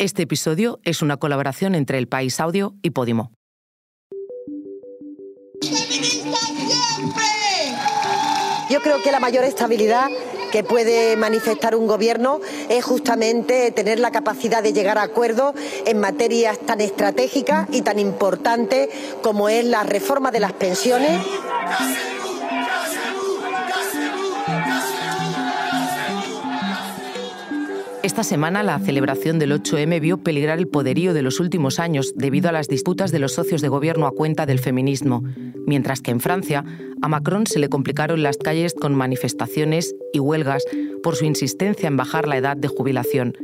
Este 0.00 0.22
episodio 0.22 0.80
es 0.82 1.02
una 1.02 1.18
colaboración 1.18 1.74
entre 1.74 1.98
El 1.98 2.08
País 2.08 2.40
Audio 2.40 2.72
y 2.80 2.88
Podimo. 2.88 3.32
Yo 8.70 8.80
creo 8.80 9.02
que 9.02 9.12
la 9.12 9.20
mayor 9.20 9.44
estabilidad 9.44 10.08
que 10.52 10.64
puede 10.64 11.18
manifestar 11.18 11.76
un 11.76 11.86
gobierno 11.86 12.40
es 12.70 12.82
justamente 12.82 13.72
tener 13.72 14.00
la 14.00 14.10
capacidad 14.10 14.62
de 14.62 14.72
llegar 14.72 14.96
a 14.96 15.02
acuerdos 15.02 15.54
en 15.84 16.00
materias 16.00 16.58
tan 16.60 16.80
estratégicas 16.80 17.68
y 17.70 17.82
tan 17.82 17.98
importantes 17.98 18.88
como 19.22 19.50
es 19.50 19.66
la 19.66 19.82
reforma 19.82 20.30
de 20.30 20.40
las 20.40 20.54
pensiones. 20.54 21.20
Esta 28.02 28.24
semana 28.24 28.62
la 28.62 28.78
celebración 28.78 29.38
del 29.38 29.52
8M 29.52 30.00
vio 30.00 30.16
peligrar 30.16 30.58
el 30.58 30.68
poderío 30.68 31.12
de 31.12 31.20
los 31.20 31.38
últimos 31.38 31.78
años 31.78 32.14
debido 32.16 32.48
a 32.48 32.52
las 32.52 32.66
disputas 32.66 33.12
de 33.12 33.18
los 33.18 33.34
socios 33.34 33.60
de 33.60 33.68
gobierno 33.68 34.06
a 34.06 34.12
cuenta 34.12 34.46
del 34.46 34.58
feminismo, 34.58 35.22
mientras 35.66 36.00
que 36.00 36.10
en 36.10 36.20
Francia 36.20 36.64
a 37.02 37.08
Macron 37.08 37.46
se 37.46 37.58
le 37.58 37.68
complicaron 37.68 38.22
las 38.22 38.38
calles 38.38 38.72
con 38.72 38.94
manifestaciones 38.94 39.94
y 40.14 40.18
huelgas 40.18 40.64
por 41.02 41.14
su 41.14 41.26
insistencia 41.26 41.88
en 41.88 41.98
bajar 41.98 42.26
la 42.26 42.38
edad 42.38 42.56
de 42.56 42.68
jubilación. 42.68 43.36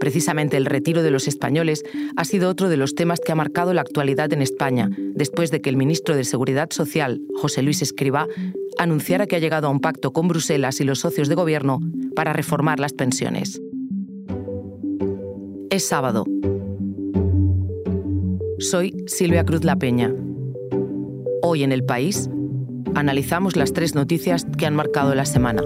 Precisamente 0.00 0.56
el 0.56 0.66
retiro 0.66 1.04
de 1.04 1.12
los 1.12 1.28
españoles 1.28 1.84
ha 2.16 2.24
sido 2.24 2.50
otro 2.50 2.68
de 2.68 2.76
los 2.76 2.96
temas 2.96 3.20
que 3.20 3.32
ha 3.32 3.36
marcado 3.36 3.72
la 3.72 3.82
actualidad 3.82 4.32
en 4.32 4.42
España, 4.42 4.90
después 5.14 5.52
de 5.52 5.60
que 5.60 5.70
el 5.70 5.76
ministro 5.76 6.16
de 6.16 6.24
Seguridad 6.24 6.70
Social, 6.70 7.20
José 7.36 7.62
Luis 7.62 7.82
Escribá, 7.82 8.26
anunciara 8.78 9.26
que 9.26 9.36
ha 9.36 9.40
llegado 9.40 9.68
a 9.68 9.70
un 9.70 9.80
pacto 9.80 10.12
con 10.12 10.26
Bruselas 10.26 10.80
y 10.80 10.84
los 10.84 10.98
socios 10.98 11.28
de 11.28 11.36
gobierno 11.36 11.80
para 12.14 12.32
reformar 12.32 12.78
las 12.80 12.92
pensiones. 12.92 13.60
Es 15.70 15.88
sábado. 15.88 16.24
Soy 18.58 19.04
Silvia 19.06 19.44
Cruz 19.44 19.64
La 19.64 19.76
Peña. 19.76 20.14
Hoy 21.42 21.64
en 21.64 21.72
el 21.72 21.84
país 21.84 22.30
analizamos 22.94 23.56
las 23.56 23.72
tres 23.72 23.94
noticias 23.94 24.46
que 24.56 24.66
han 24.66 24.76
marcado 24.76 25.14
la 25.14 25.24
semana. 25.24 25.62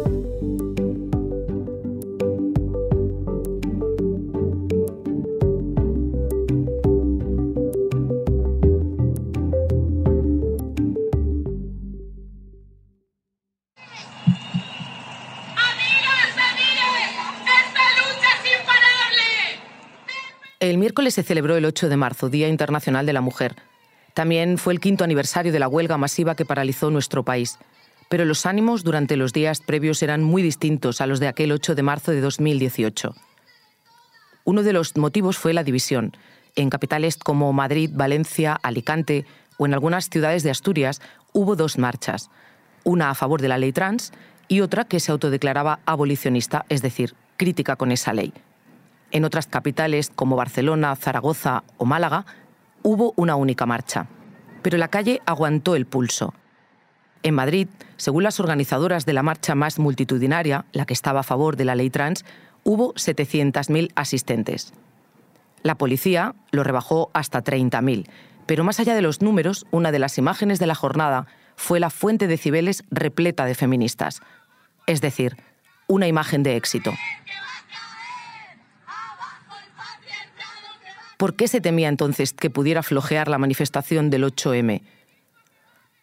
Miércoles 20.90 21.14
se 21.14 21.22
celebró 21.22 21.56
el 21.56 21.64
8 21.66 21.88
de 21.88 21.96
marzo, 21.96 22.30
Día 22.30 22.48
Internacional 22.48 23.06
de 23.06 23.12
la 23.12 23.20
Mujer. 23.20 23.54
También 24.12 24.58
fue 24.58 24.72
el 24.72 24.80
quinto 24.80 25.04
aniversario 25.04 25.52
de 25.52 25.60
la 25.60 25.68
huelga 25.68 25.96
masiva 25.98 26.34
que 26.34 26.44
paralizó 26.44 26.90
nuestro 26.90 27.24
país. 27.24 27.60
Pero 28.08 28.24
los 28.24 28.44
ánimos 28.44 28.82
durante 28.82 29.16
los 29.16 29.32
días 29.32 29.60
previos 29.60 30.02
eran 30.02 30.24
muy 30.24 30.42
distintos 30.42 31.00
a 31.00 31.06
los 31.06 31.20
de 31.20 31.28
aquel 31.28 31.52
8 31.52 31.76
de 31.76 31.82
marzo 31.84 32.10
de 32.10 32.20
2018. 32.20 33.14
Uno 34.42 34.64
de 34.64 34.72
los 34.72 34.96
motivos 34.96 35.38
fue 35.38 35.54
la 35.54 35.62
división. 35.62 36.16
En 36.56 36.70
capitales 36.70 37.18
como 37.18 37.52
Madrid, 37.52 37.90
Valencia, 37.94 38.58
Alicante 38.60 39.26
o 39.58 39.66
en 39.66 39.74
algunas 39.74 40.10
ciudades 40.10 40.42
de 40.42 40.50
Asturias 40.50 41.00
hubo 41.32 41.54
dos 41.54 41.78
marchas, 41.78 42.30
una 42.82 43.10
a 43.10 43.14
favor 43.14 43.40
de 43.40 43.46
la 43.46 43.58
ley 43.58 43.70
trans 43.70 44.12
y 44.48 44.60
otra 44.60 44.86
que 44.86 44.98
se 44.98 45.12
autodeclaraba 45.12 45.78
abolicionista, 45.86 46.66
es 46.68 46.82
decir, 46.82 47.14
crítica 47.36 47.76
con 47.76 47.92
esa 47.92 48.12
ley. 48.12 48.32
En 49.12 49.24
otras 49.24 49.46
capitales 49.46 50.10
como 50.14 50.36
Barcelona, 50.36 50.94
Zaragoza 50.96 51.64
o 51.78 51.84
Málaga 51.84 52.26
hubo 52.82 53.12
una 53.16 53.36
única 53.36 53.66
marcha. 53.66 54.06
Pero 54.62 54.78
la 54.78 54.88
calle 54.88 55.20
aguantó 55.26 55.74
el 55.74 55.86
pulso. 55.86 56.34
En 57.22 57.34
Madrid, 57.34 57.68
según 57.96 58.22
las 58.22 58.40
organizadoras 58.40 59.04
de 59.04 59.12
la 59.12 59.22
marcha 59.22 59.54
más 59.54 59.78
multitudinaria, 59.78 60.64
la 60.72 60.86
que 60.86 60.94
estaba 60.94 61.20
a 61.20 61.24
favor 61.24 61.56
de 61.56 61.64
la 61.64 61.74
ley 61.74 61.90
trans, 61.90 62.24
hubo 62.64 62.94
700.000 62.94 63.90
asistentes. 63.94 64.72
La 65.62 65.74
policía 65.74 66.34
lo 66.50 66.62
rebajó 66.62 67.10
hasta 67.12 67.44
30.000, 67.44 68.08
pero 68.46 68.64
más 68.64 68.80
allá 68.80 68.94
de 68.94 69.02
los 69.02 69.20
números, 69.20 69.66
una 69.70 69.92
de 69.92 69.98
las 69.98 70.18
imágenes 70.18 70.58
de 70.58 70.66
la 70.66 70.74
jornada 70.74 71.26
fue 71.56 71.78
la 71.78 71.90
fuente 71.90 72.26
de 72.26 72.38
Cibeles 72.38 72.84
repleta 72.90 73.44
de 73.44 73.54
feministas. 73.54 74.22
Es 74.86 75.00
decir, 75.00 75.36
una 75.86 76.06
imagen 76.06 76.42
de 76.42 76.56
éxito. 76.56 76.92
¿Por 81.20 81.34
qué 81.34 81.48
se 81.48 81.60
temía 81.60 81.90
entonces 81.90 82.32
que 82.32 82.48
pudiera 82.48 82.82
flojear 82.82 83.28
la 83.28 83.36
manifestación 83.36 84.08
del 84.08 84.24
8M? 84.24 84.80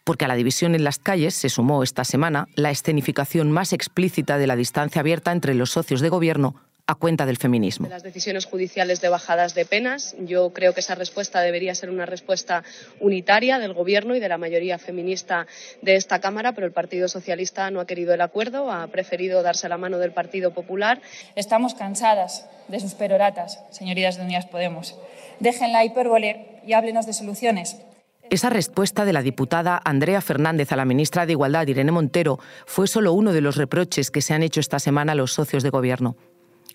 Porque 0.04 0.24
a 0.24 0.28
la 0.28 0.36
división 0.36 0.76
en 0.76 0.84
las 0.84 1.00
calles 1.00 1.34
se 1.34 1.48
sumó 1.48 1.82
esta 1.82 2.04
semana 2.04 2.46
la 2.54 2.70
escenificación 2.70 3.50
más 3.50 3.72
explícita 3.72 4.38
de 4.38 4.46
la 4.46 4.54
distancia 4.54 5.00
abierta 5.00 5.32
entre 5.32 5.54
los 5.54 5.72
socios 5.72 6.02
de 6.02 6.08
gobierno 6.08 6.54
a 6.88 6.94
cuenta 6.94 7.26
del 7.26 7.36
feminismo. 7.36 7.86
De 7.86 7.90
las 7.90 8.02
decisiones 8.02 8.46
judiciales 8.46 9.02
de 9.02 9.10
bajadas 9.10 9.54
de 9.54 9.66
penas, 9.66 10.16
yo 10.20 10.54
creo 10.54 10.72
que 10.72 10.80
esa 10.80 10.94
respuesta 10.94 11.42
debería 11.42 11.74
ser 11.74 11.90
una 11.90 12.06
respuesta 12.06 12.64
unitaria 12.98 13.58
del 13.58 13.74
Gobierno 13.74 14.16
y 14.16 14.20
de 14.20 14.28
la 14.30 14.38
mayoría 14.38 14.78
feminista 14.78 15.46
de 15.82 15.96
esta 15.96 16.18
Cámara, 16.20 16.52
pero 16.52 16.66
el 16.66 16.72
Partido 16.72 17.06
Socialista 17.06 17.70
no 17.70 17.80
ha 17.80 17.86
querido 17.86 18.14
el 18.14 18.22
acuerdo, 18.22 18.72
ha 18.72 18.86
preferido 18.86 19.42
darse 19.42 19.68
la 19.68 19.76
mano 19.76 19.98
del 19.98 20.12
Partido 20.12 20.54
Popular. 20.54 21.02
Estamos 21.36 21.74
cansadas 21.74 22.48
de 22.68 22.80
sus 22.80 22.94
peroratas, 22.94 23.60
señorías 23.70 24.16
de 24.16 24.22
Unidas 24.22 24.46
Podemos. 24.46 24.96
Dejen 25.40 25.72
la 25.72 25.84
hipérbole 25.84 26.62
y 26.66 26.72
háblenos 26.72 27.04
de 27.04 27.12
soluciones. 27.12 27.76
Esa 28.30 28.48
respuesta 28.48 29.04
de 29.04 29.12
la 29.12 29.20
diputada 29.20 29.78
Andrea 29.84 30.22
Fernández 30.22 30.72
a 30.72 30.76
la 30.76 30.86
ministra 30.86 31.26
de 31.26 31.32
Igualdad, 31.32 31.66
Irene 31.66 31.92
Montero, 31.92 32.38
fue 32.64 32.86
solo 32.86 33.12
uno 33.12 33.34
de 33.34 33.42
los 33.42 33.56
reproches 33.56 34.10
que 34.10 34.22
se 34.22 34.32
han 34.32 34.42
hecho 34.42 34.60
esta 34.60 34.78
semana 34.78 35.12
a 35.12 35.14
los 35.14 35.34
socios 35.34 35.62
de 35.62 35.70
Gobierno 35.70 36.16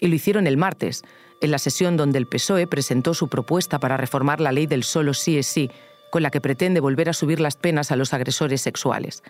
y 0.04 0.08
lo 0.10 0.16
hicieron 0.16 0.48
el 0.48 0.58
martes, 0.58 1.02
en 1.40 1.52
la 1.52 1.58
sesión 1.58 1.96
donde 1.96 2.18
el 2.18 2.28
PSOE 2.28 2.68
presentó 2.68 3.14
su 3.14 3.30
propuesta 3.30 3.80
para 3.80 3.96
reformar 3.96 4.42
la 4.42 4.52
ley 4.52 4.66
del 4.66 4.84
solo 4.84 5.14
sí 5.14 5.38
es 5.38 5.48
sí, 5.48 5.72
con 6.12 6.24
la 6.24 6.30
que 6.30 6.42
pretende 6.42 6.82
volver 6.82 7.08
a 7.08 7.14
subir 7.14 7.40
las 7.40 7.56
penas 7.56 7.90
a 7.90 7.96
los 7.96 8.14
agresores 8.14 8.60
sexuales. 8.60 9.24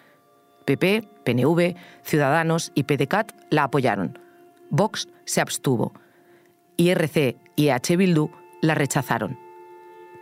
PP, 0.66 1.08
PNV, 1.26 1.76
Ciudadanos 2.02 2.72
y 2.74 2.86
PDCAT 2.86 3.34
la 3.52 3.66
apoyaron. 3.66 4.18
Vox 4.72 5.08
se 5.26 5.42
abstuvo. 5.42 5.94
IRC 6.78 7.38
y 7.56 7.68
EH 7.68 7.96
Bildu 7.96 8.32
la 8.62 8.74
rechazaron. 8.74 9.38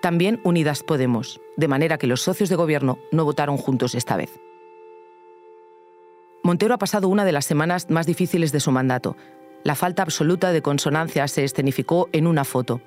También 0.02 0.42
Unidas 0.44 0.84
Podemos, 0.84 1.40
de 1.56 1.70
manera 1.70 1.98
que 1.98 2.08
los 2.08 2.24
socios 2.24 2.50
de 2.50 2.58
gobierno 2.58 2.98
no 3.14 3.24
votaron 3.24 3.56
juntos 3.56 3.96
esta 3.96 4.18
vez. 4.18 4.38
Montero 6.44 6.74
ha 6.74 6.78
pasado 6.78 7.08
una 7.08 7.24
de 7.24 7.32
las 7.32 7.46
semanas 7.46 7.90
más 7.90 8.06
difíciles 8.06 8.52
de 8.52 8.60
su 8.60 8.72
mandato, 8.72 9.16
la 9.64 9.76
falta 9.76 10.04
absoluta 10.04 10.52
de 10.52 10.62
consonancia 10.62 11.28
se 11.28 11.44
escenificó 11.44 12.10
en 12.12 12.28
una 12.28 12.44
foto, 12.44 12.82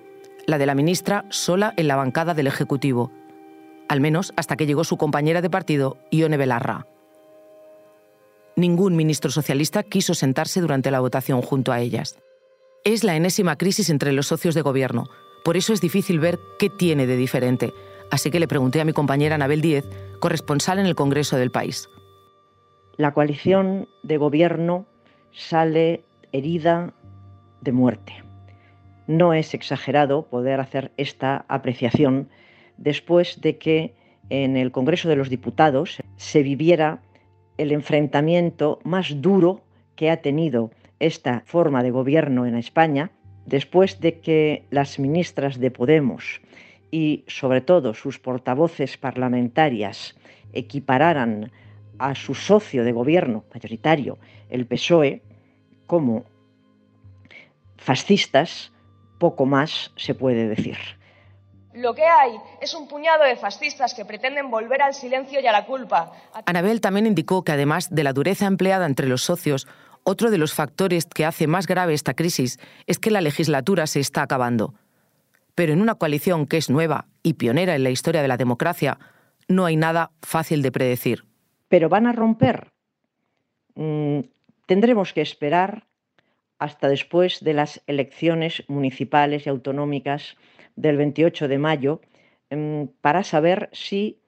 la 0.46 0.58
de 0.58 0.66
la 0.66 0.74
ministra 0.74 1.24
sola 1.30 1.72
en 1.76 1.88
la 1.88 1.96
bancada 1.96 2.34
del 2.34 2.46
Ejecutivo, 2.46 3.10
al 3.88 4.00
menos 4.00 4.32
hasta 4.36 4.56
que 4.56 4.66
llegó 4.66 4.84
su 4.84 4.96
compañera 4.96 5.42
de 5.42 5.50
partido, 5.50 5.98
Ione 6.10 6.36
Belarra. 6.36 6.86
Ningún 8.56 8.96
ministro 8.96 9.30
socialista 9.30 9.82
quiso 9.82 10.14
sentarse 10.14 10.60
durante 10.60 10.90
la 10.90 11.00
votación 11.00 11.42
junto 11.42 11.72
a 11.72 11.80
ellas. 11.80 12.18
Es 12.84 13.02
la 13.02 13.16
enésima 13.16 13.56
crisis 13.56 13.90
entre 13.90 14.12
los 14.12 14.26
socios 14.26 14.54
de 14.54 14.62
gobierno, 14.62 15.08
por 15.44 15.56
eso 15.56 15.72
es 15.72 15.80
difícil 15.80 16.20
ver 16.20 16.38
qué 16.58 16.70
tiene 16.70 17.06
de 17.06 17.16
diferente, 17.16 17.72
así 18.10 18.30
que 18.30 18.40
le 18.40 18.48
pregunté 18.48 18.80
a 18.80 18.84
mi 18.84 18.92
compañera 18.92 19.34
Anabel 19.34 19.60
Díez, 19.60 19.84
corresponsal 20.20 20.78
en 20.78 20.86
el 20.86 20.94
Congreso 20.94 21.36
del 21.36 21.50
país. 21.50 21.88
La 22.96 23.12
coalición 23.12 23.88
de 24.02 24.16
gobierno 24.18 24.86
sale 25.32 26.04
herida 26.34 26.92
de 27.60 27.72
muerte. 27.72 28.12
No 29.06 29.32
es 29.34 29.54
exagerado 29.54 30.26
poder 30.26 30.58
hacer 30.58 30.90
esta 30.96 31.44
apreciación 31.48 32.28
después 32.76 33.40
de 33.40 33.56
que 33.56 33.94
en 34.30 34.56
el 34.56 34.72
Congreso 34.72 35.08
de 35.08 35.14
los 35.16 35.30
Diputados 35.30 36.02
se 36.16 36.42
viviera 36.42 37.02
el 37.56 37.70
enfrentamiento 37.70 38.80
más 38.82 39.22
duro 39.22 39.60
que 39.94 40.10
ha 40.10 40.22
tenido 40.22 40.72
esta 40.98 41.44
forma 41.46 41.84
de 41.84 41.92
gobierno 41.92 42.46
en 42.46 42.56
España, 42.56 43.12
después 43.46 44.00
de 44.00 44.18
que 44.18 44.64
las 44.70 44.98
ministras 44.98 45.60
de 45.60 45.70
Podemos 45.70 46.40
y 46.90 47.24
sobre 47.28 47.60
todo 47.60 47.94
sus 47.94 48.18
portavoces 48.18 48.96
parlamentarias 48.96 50.16
equipararan 50.52 51.52
a 51.98 52.16
su 52.16 52.34
socio 52.34 52.82
de 52.82 52.92
gobierno 52.92 53.44
mayoritario, 53.52 54.18
el 54.50 54.66
PSOE, 54.66 55.22
como 55.86 56.24
fascistas, 57.76 58.72
poco 59.18 59.46
más 59.46 59.92
se 59.96 60.14
puede 60.14 60.48
decir. 60.48 60.76
Lo 61.74 61.94
que 61.94 62.04
hay 62.04 62.36
es 62.60 62.72
un 62.74 62.86
puñado 62.86 63.24
de 63.24 63.36
fascistas 63.36 63.94
que 63.94 64.04
pretenden 64.04 64.50
volver 64.50 64.80
al 64.80 64.94
silencio 64.94 65.40
y 65.40 65.46
a 65.46 65.52
la 65.52 65.66
culpa. 65.66 66.12
Anabel 66.46 66.80
también 66.80 67.06
indicó 67.06 67.42
que 67.42 67.52
además 67.52 67.92
de 67.92 68.04
la 68.04 68.12
dureza 68.12 68.46
empleada 68.46 68.86
entre 68.86 69.08
los 69.08 69.22
socios, 69.22 69.66
otro 70.04 70.30
de 70.30 70.38
los 70.38 70.54
factores 70.54 71.06
que 71.06 71.24
hace 71.24 71.46
más 71.46 71.66
grave 71.66 71.94
esta 71.94 72.14
crisis 72.14 72.58
es 72.86 72.98
que 72.98 73.10
la 73.10 73.20
legislatura 73.20 73.86
se 73.86 74.00
está 74.00 74.22
acabando. 74.22 74.74
Pero 75.56 75.72
en 75.72 75.80
una 75.80 75.96
coalición 75.96 76.46
que 76.46 76.58
es 76.58 76.70
nueva 76.70 77.06
y 77.22 77.34
pionera 77.34 77.74
en 77.74 77.82
la 77.82 77.90
historia 77.90 78.22
de 78.22 78.28
la 78.28 78.36
democracia, 78.36 78.98
no 79.48 79.64
hay 79.64 79.76
nada 79.76 80.12
fácil 80.22 80.62
de 80.62 80.70
predecir. 80.70 81.24
¿Pero 81.68 81.88
van 81.88 82.06
a 82.06 82.12
romper? 82.12 82.68
Mm, 83.74 84.20
tendremos 84.66 85.12
que 85.12 85.20
esperar 85.20 85.86
hasta 86.58 86.88
después 86.88 87.42
de 87.42 87.54
las 87.54 87.82
elecciones 87.86 88.64
municipales 88.68 89.46
y 89.46 89.50
autonómicas 89.50 90.36
del 90.76 90.96
28 90.96 91.48
de 91.48 91.58
mayo 91.58 92.00
mm, 92.50 92.84
para 93.00 93.24
saber 93.24 93.68
si 93.72 94.18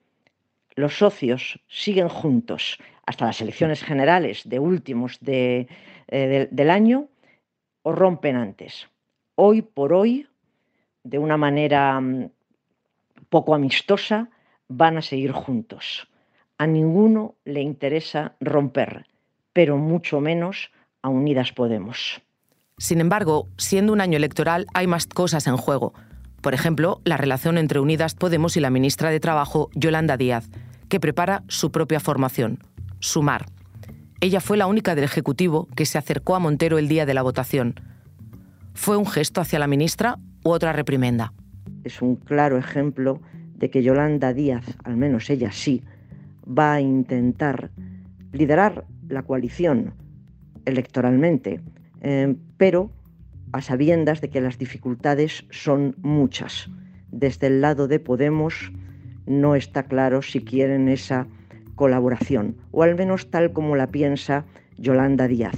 los 0.75 0.97
socios 0.97 1.59
siguen 1.67 2.09
juntos 2.09 2.77
hasta 3.05 3.25
las 3.25 3.41
elecciones 3.41 3.83
generales 3.83 4.47
de 4.47 4.59
últimos 4.59 5.19
eh, 5.25 5.67
del 6.07 6.69
año 6.69 7.07
o 7.81 7.93
rompen 7.93 8.35
antes. 8.35 8.89
Hoy 9.35 9.61
por 9.61 9.93
hoy, 9.93 10.27
de 11.03 11.17
una 11.17 11.37
manera 11.37 11.99
mm, 11.99 12.29
poco 13.29 13.55
amistosa, 13.55 14.29
van 14.67 14.97
a 14.97 15.01
seguir 15.01 15.31
juntos. 15.31 16.07
A 16.57 16.67
ninguno 16.67 17.35
le 17.45 17.61
interesa 17.61 18.35
romper, 18.39 19.05
pero 19.57 19.75
mucho 19.75 20.21
menos 20.21 20.69
a 21.01 21.09
Unidas 21.09 21.51
Podemos. 21.51 22.21
Sin 22.77 23.01
embargo, 23.01 23.47
siendo 23.57 23.91
un 23.91 24.01
año 24.01 24.15
electoral, 24.15 24.67
hay 24.75 24.85
más 24.85 25.07
cosas 25.07 25.47
en 25.47 25.57
juego. 25.57 25.95
Por 26.43 26.53
ejemplo, 26.53 27.01
la 27.05 27.17
relación 27.17 27.57
entre 27.57 27.79
Unidas 27.79 28.13
Podemos 28.13 28.55
y 28.55 28.59
la 28.59 28.69
ministra 28.69 29.09
de 29.09 29.19
Trabajo, 29.19 29.71
Yolanda 29.73 30.15
Díaz, 30.15 30.47
que 30.89 30.99
prepara 30.99 31.41
su 31.47 31.71
propia 31.71 31.99
formación, 31.99 32.59
Sumar. 32.99 33.47
Ella 34.21 34.41
fue 34.41 34.57
la 34.57 34.67
única 34.67 34.93
del 34.93 35.05
Ejecutivo 35.05 35.67
que 35.75 35.87
se 35.87 35.97
acercó 35.97 36.35
a 36.35 36.39
Montero 36.39 36.77
el 36.77 36.87
día 36.87 37.07
de 37.07 37.15
la 37.15 37.23
votación. 37.23 37.79
¿Fue 38.75 38.95
un 38.95 39.07
gesto 39.07 39.41
hacia 39.41 39.57
la 39.57 39.65
ministra 39.65 40.19
u 40.43 40.51
otra 40.51 40.71
reprimenda? 40.71 41.33
Es 41.83 42.03
un 42.03 42.15
claro 42.15 42.59
ejemplo 42.59 43.21
de 43.55 43.71
que 43.71 43.81
Yolanda 43.81 44.33
Díaz, 44.33 44.77
al 44.83 44.97
menos 44.97 45.31
ella 45.31 45.51
sí, 45.51 45.81
va 46.47 46.73
a 46.73 46.81
intentar 46.81 47.71
liderar 48.33 48.85
la 49.09 49.23
coalición 49.23 49.93
electoralmente, 50.65 51.61
eh, 52.01 52.35
pero 52.57 52.91
a 53.51 53.61
sabiendas 53.61 54.21
de 54.21 54.29
que 54.29 54.41
las 54.41 54.57
dificultades 54.57 55.45
son 55.49 55.95
muchas. 56.01 56.69
Desde 57.11 57.47
el 57.47 57.61
lado 57.61 57.87
de 57.87 57.99
Podemos 57.99 58.71
no 59.25 59.55
está 59.55 59.83
claro 59.83 60.21
si 60.21 60.41
quieren 60.41 60.89
esa 60.89 61.27
colaboración, 61.75 62.57
o 62.71 62.83
al 62.83 62.95
menos 62.95 63.29
tal 63.29 63.53
como 63.53 63.75
la 63.75 63.87
piensa 63.87 64.45
Yolanda 64.77 65.27
Díaz. 65.27 65.57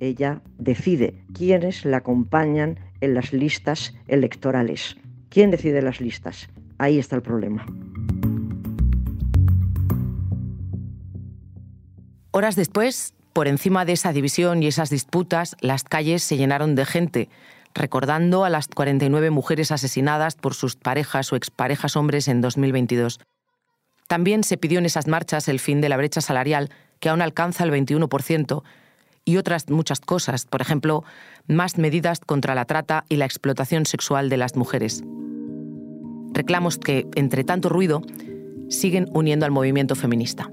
Ella 0.00 0.42
decide 0.58 1.24
quiénes 1.32 1.84
la 1.84 1.98
acompañan 1.98 2.78
en 3.00 3.14
las 3.14 3.32
listas 3.32 3.94
electorales. 4.06 4.96
¿Quién 5.30 5.50
decide 5.50 5.82
las 5.82 6.00
listas? 6.00 6.48
Ahí 6.78 6.98
está 6.98 7.16
el 7.16 7.22
problema. 7.22 7.66
Horas 12.36 12.54
después, 12.54 13.14
por 13.32 13.48
encima 13.48 13.86
de 13.86 13.94
esa 13.94 14.12
división 14.12 14.62
y 14.62 14.66
esas 14.66 14.90
disputas, 14.90 15.56
las 15.62 15.84
calles 15.84 16.22
se 16.22 16.36
llenaron 16.36 16.74
de 16.74 16.84
gente, 16.84 17.30
recordando 17.72 18.44
a 18.44 18.50
las 18.50 18.68
49 18.68 19.30
mujeres 19.30 19.72
asesinadas 19.72 20.34
por 20.34 20.52
sus 20.52 20.76
parejas 20.76 21.32
o 21.32 21.36
exparejas 21.36 21.96
hombres 21.96 22.28
en 22.28 22.42
2022. 22.42 23.20
También 24.06 24.44
se 24.44 24.58
pidió 24.58 24.80
en 24.80 24.84
esas 24.84 25.06
marchas 25.06 25.48
el 25.48 25.60
fin 25.60 25.80
de 25.80 25.88
la 25.88 25.96
brecha 25.96 26.20
salarial, 26.20 26.68
que 27.00 27.08
aún 27.08 27.22
alcanza 27.22 27.64
el 27.64 27.70
21%, 27.70 28.62
y 29.24 29.38
otras 29.38 29.70
muchas 29.70 30.00
cosas, 30.00 30.44
por 30.44 30.60
ejemplo, 30.60 31.04
más 31.46 31.78
medidas 31.78 32.20
contra 32.20 32.54
la 32.54 32.66
trata 32.66 33.06
y 33.08 33.16
la 33.16 33.24
explotación 33.24 33.86
sexual 33.86 34.28
de 34.28 34.36
las 34.36 34.56
mujeres 34.56 35.02
reclamos 36.34 36.76
que, 36.76 37.06
entre 37.14 37.44
tanto 37.44 37.70
ruido, 37.70 38.02
siguen 38.68 39.08
uniendo 39.14 39.46
al 39.46 39.52
movimiento 39.52 39.94
feminista. 39.94 40.50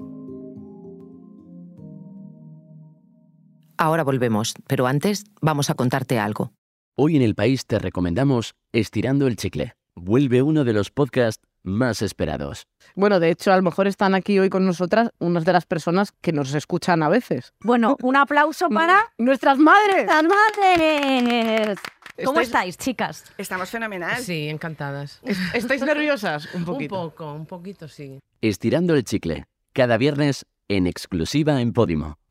Ahora 3.84 4.02
volvemos, 4.02 4.54
pero 4.66 4.86
antes 4.86 5.24
vamos 5.42 5.68
a 5.68 5.74
contarte 5.74 6.18
algo. 6.18 6.54
Hoy 6.96 7.16
en 7.16 7.22
el 7.22 7.34
país 7.34 7.66
te 7.66 7.78
recomendamos 7.78 8.54
Estirando 8.72 9.26
el 9.26 9.36
Chicle. 9.36 9.74
Vuelve 9.94 10.40
uno 10.40 10.64
de 10.64 10.72
los 10.72 10.90
podcasts 10.90 11.46
más 11.62 12.00
esperados. 12.00 12.66
Bueno, 12.94 13.20
de 13.20 13.28
hecho, 13.28 13.52
a 13.52 13.56
lo 13.56 13.62
mejor 13.62 13.86
están 13.86 14.14
aquí 14.14 14.38
hoy 14.38 14.48
con 14.48 14.64
nosotras 14.64 15.10
unas 15.18 15.44
de 15.44 15.52
las 15.52 15.66
personas 15.66 16.12
que 16.22 16.32
nos 16.32 16.54
escuchan 16.54 17.02
a 17.02 17.10
veces. 17.10 17.52
Bueno, 17.60 17.98
un 18.00 18.16
aplauso 18.16 18.70
para 18.70 19.12
nuestras 19.18 19.58
madres. 19.58 20.06
¡Las 20.06 20.24
madres! 20.24 21.78
¿Cómo 22.24 22.40
estáis, 22.40 22.78
chicas? 22.78 23.24
Estamos 23.36 23.68
fenomenal. 23.68 24.16
Sí, 24.22 24.48
encantadas. 24.48 25.20
¿Estáis 25.52 25.82
nerviosas? 25.82 26.48
Un 26.54 26.64
poquito. 26.64 27.02
Un 27.02 27.10
poco, 27.10 27.32
un 27.34 27.44
poquito, 27.44 27.86
sí. 27.88 28.18
Estirando 28.40 28.94
el 28.94 29.04
chicle. 29.04 29.44
Cada 29.74 29.98
viernes 29.98 30.46
en 30.68 30.86
exclusiva 30.86 31.60
en 31.60 31.74
Podimo. 31.74 32.16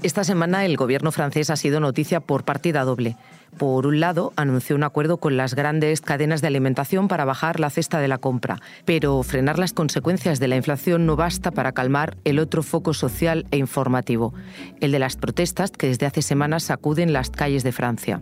Esta 0.00 0.22
semana 0.22 0.64
el 0.64 0.76
gobierno 0.76 1.10
francés 1.10 1.50
ha 1.50 1.56
sido 1.56 1.80
noticia 1.80 2.20
por 2.20 2.44
partida 2.44 2.84
doble. 2.84 3.16
Por 3.56 3.84
un 3.84 3.98
lado, 3.98 4.32
anunció 4.36 4.76
un 4.76 4.84
acuerdo 4.84 5.16
con 5.16 5.36
las 5.36 5.54
grandes 5.54 6.00
cadenas 6.02 6.40
de 6.40 6.46
alimentación 6.46 7.08
para 7.08 7.24
bajar 7.24 7.58
la 7.58 7.68
cesta 7.68 7.98
de 7.98 8.06
la 8.06 8.18
compra, 8.18 8.60
pero 8.84 9.20
frenar 9.24 9.58
las 9.58 9.72
consecuencias 9.72 10.38
de 10.38 10.46
la 10.46 10.54
inflación 10.54 11.04
no 11.04 11.16
basta 11.16 11.50
para 11.50 11.72
calmar 11.72 12.16
el 12.24 12.38
otro 12.38 12.62
foco 12.62 12.94
social 12.94 13.46
e 13.50 13.56
informativo, 13.56 14.34
el 14.80 14.92
de 14.92 15.00
las 15.00 15.16
protestas 15.16 15.72
que 15.72 15.88
desde 15.88 16.06
hace 16.06 16.22
semanas 16.22 16.62
sacuden 16.62 17.12
las 17.12 17.30
calles 17.30 17.64
de 17.64 17.72
Francia. 17.72 18.20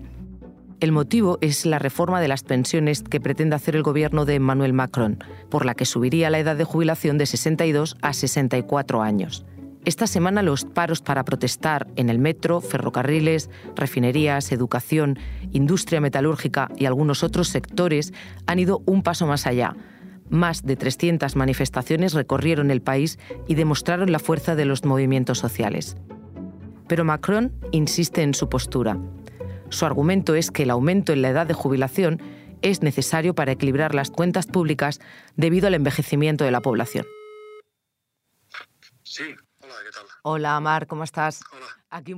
El 0.81 0.93
motivo 0.93 1.37
es 1.43 1.67
la 1.67 1.79
reforma 1.79 2.23
de 2.23 2.29
las 2.29 2.43
pensiones 2.43 3.03
que 3.03 3.21
pretende 3.21 3.57
hacer 3.57 3.77
el 3.77 3.83
gobierno 3.83 4.25
de 4.25 4.37
Emmanuel 4.37 4.73
Macron, 4.73 5.23
por 5.51 5.67
la 5.67 5.75
que 5.75 5.85
subiría 5.85 6.31
la 6.31 6.39
edad 6.39 6.57
de 6.57 6.65
jubilación 6.65 7.19
de 7.19 7.27
62 7.27 7.99
a 8.01 8.15
64 8.15 9.03
años. 9.03 9.45
Esta 9.87 10.09
semana 10.09 10.43
los 10.43 10.65
paros 10.65 11.01
para 11.01 11.25
protestar 11.25 11.87
en 11.95 12.11
el 12.11 12.19
metro, 12.19 12.61
ferrocarriles, 12.61 13.51
refinerías, 13.77 14.51
educación, 14.51 15.17
industria 15.53 16.01
metalúrgica 16.01 16.73
y 16.77 16.87
algunos 16.87 17.23
otros 17.23 17.47
sectores 17.47 18.13
han 18.49 18.59
ido 18.59 18.83
un 18.85 19.05
paso 19.05 19.29
más 19.29 19.47
allá. 19.47 19.77
Más 20.29 20.65
de 20.65 20.75
300 20.75 21.37
manifestaciones 21.37 22.15
recorrieron 22.15 22.73
el 22.73 22.83
país 22.83 23.21
y 23.47 23.55
demostraron 23.55 24.11
la 24.11 24.19
fuerza 24.19 24.57
de 24.57 24.65
los 24.65 24.85
movimientos 24.85 25.39
sociales. 25.39 25.97
Pero 26.89 27.05
Macron 27.05 27.53
insiste 27.71 28.23
en 28.23 28.35
su 28.35 28.49
postura. 28.49 28.99
Su 29.69 29.87
argumento 29.87 30.35
es 30.35 30.51
que 30.51 30.65
el 30.65 30.71
aumento 30.71 31.13
en 31.13 31.23
la 31.23 31.29
edad 31.29 31.47
de 31.47 31.55
jubilación 31.55 32.21
es 32.61 32.83
necesario 32.83 33.37
para 33.37 33.53
equilibrar 33.53 33.95
las 33.95 34.11
cuentas 34.11 34.47
públicas 34.47 34.99
debido 35.37 35.69
al 35.69 35.75
envejecimiento 35.75 36.43
de 36.45 36.51
la 36.51 36.61
población. 36.61 37.07
Sí, 39.05 39.37
Hola, 40.29 40.59
Marc, 40.59 40.89
¿cómo 40.89 41.05
estás? 41.05 41.41
Hola. 41.53 41.67
Aquí 41.89 42.17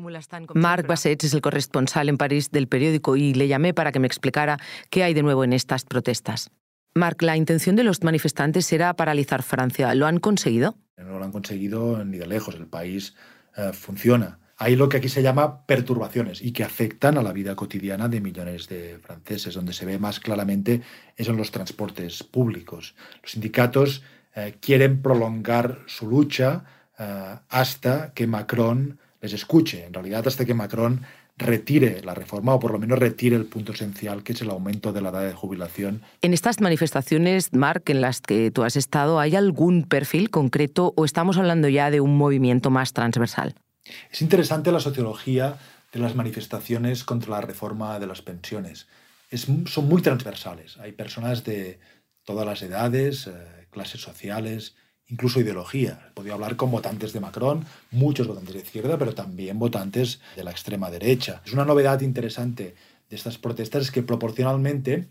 Marc 0.54 0.86
Bassets 0.86 1.24
es 1.26 1.34
el 1.34 1.42
corresponsal 1.42 2.08
en 2.08 2.16
París 2.16 2.50
del 2.50 2.66
periódico 2.66 3.16
y 3.16 3.34
le 3.34 3.48
llamé 3.48 3.74
para 3.74 3.92
que 3.92 3.98
me 3.98 4.06
explicara 4.06 4.56
qué 4.88 5.04
hay 5.04 5.12
de 5.12 5.22
nuevo 5.22 5.44
en 5.44 5.52
estas 5.52 5.84
protestas. 5.84 6.50
Marc, 6.94 7.20
la 7.20 7.36
intención 7.36 7.76
de 7.76 7.84
los 7.84 8.02
manifestantes 8.02 8.72
era 8.72 8.96
paralizar 8.96 9.42
Francia. 9.42 9.94
¿Lo 9.94 10.06
han 10.06 10.20
conseguido? 10.20 10.78
No 10.96 11.18
lo 11.18 11.24
han 11.26 11.32
conseguido 11.32 12.02
ni 12.02 12.16
de 12.16 12.26
lejos. 12.26 12.54
El 12.54 12.66
país 12.66 13.14
eh, 13.58 13.72
funciona. 13.74 14.38
Hay 14.56 14.74
lo 14.74 14.88
que 14.88 14.96
aquí 14.96 15.10
se 15.10 15.22
llama 15.22 15.66
perturbaciones 15.66 16.40
y 16.40 16.52
que 16.52 16.64
afectan 16.64 17.18
a 17.18 17.22
la 17.22 17.34
vida 17.34 17.56
cotidiana 17.56 18.08
de 18.08 18.22
millones 18.22 18.68
de 18.68 18.98
franceses. 19.02 19.52
Donde 19.52 19.74
se 19.74 19.84
ve 19.84 19.98
más 19.98 20.18
claramente 20.18 20.80
son 21.18 21.36
los 21.36 21.50
transportes 21.50 22.22
públicos. 22.22 22.94
Los 23.20 23.32
sindicatos 23.32 24.02
eh, 24.34 24.56
quieren 24.62 25.02
prolongar 25.02 25.80
su 25.86 26.08
lucha 26.08 26.64
eh, 26.98 27.36
hasta 27.48 28.12
que 28.12 28.26
Macron 28.26 28.98
les 29.20 29.32
escuche, 29.32 29.84
en 29.84 29.94
realidad 29.94 30.26
hasta 30.26 30.44
que 30.44 30.54
Macron 30.54 31.02
retire 31.38 32.02
la 32.02 32.14
reforma 32.14 32.54
o 32.54 32.58
por 32.58 32.72
lo 32.72 32.78
menos 32.78 32.98
retire 32.98 33.36
el 33.36 33.44
punto 33.44 33.72
esencial 33.72 34.24
que 34.24 34.32
es 34.32 34.42
el 34.42 34.50
aumento 34.50 34.92
de 34.92 35.00
la 35.00 35.10
edad 35.10 35.24
de 35.24 35.32
jubilación. 35.32 36.02
En 36.20 36.34
estas 36.34 36.60
manifestaciones, 36.60 37.52
Marc, 37.52 37.88
en 37.90 38.00
las 38.00 38.20
que 38.20 38.50
tú 38.50 38.64
has 38.64 38.76
estado, 38.76 39.20
¿hay 39.20 39.36
algún 39.36 39.84
perfil 39.84 40.30
concreto 40.30 40.92
o 40.96 41.04
estamos 41.04 41.38
hablando 41.38 41.68
ya 41.68 41.90
de 41.90 42.00
un 42.00 42.16
movimiento 42.16 42.70
más 42.70 42.92
transversal? 42.92 43.54
Es 44.10 44.20
interesante 44.20 44.72
la 44.72 44.80
sociología 44.80 45.56
de 45.92 46.00
las 46.00 46.14
manifestaciones 46.14 47.04
contra 47.04 47.30
la 47.30 47.40
reforma 47.40 47.98
de 47.98 48.06
las 48.06 48.20
pensiones. 48.20 48.86
son 49.32 49.88
muy 49.88 50.02
transversales. 50.02 50.76
Hay 50.78 50.92
personas 50.92 51.44
de 51.44 51.78
todas 52.24 52.44
las 52.44 52.60
edades, 52.62 53.26
eh, 53.26 53.66
clases 53.70 54.00
sociales, 54.00 54.74
incluso 55.08 55.40
ideología. 55.40 56.10
Podido 56.14 56.34
hablar 56.34 56.56
con 56.56 56.70
votantes 56.70 57.12
de 57.12 57.20
Macron, 57.20 57.64
muchos 57.90 58.26
votantes 58.26 58.54
de 58.54 58.60
izquierda, 58.60 58.98
pero 58.98 59.14
también 59.14 59.58
votantes 59.58 60.20
de 60.36 60.44
la 60.44 60.50
extrema 60.50 60.90
derecha. 60.90 61.42
Es 61.44 61.52
una 61.52 61.64
novedad 61.64 62.00
interesante 62.00 62.74
de 63.08 63.16
estas 63.16 63.38
protestas 63.38 63.84
es 63.84 63.90
que 63.90 64.02
proporcionalmente 64.02 65.08